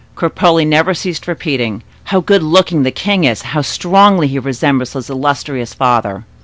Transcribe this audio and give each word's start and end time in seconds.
Cropole 0.15 0.65
never 0.65 0.95
ceased 0.95 1.27
repeating, 1.27 1.83
"How 2.05 2.21
good 2.21 2.41
looking 2.41 2.81
the 2.81 2.89
king 2.89 3.23
is! 3.25 3.43
How 3.43 3.61
strongly 3.61 4.27
he 4.27 4.39
resembles 4.39 4.93
his 4.93 5.11
illustrious 5.11 5.75
father!" 5.75 6.25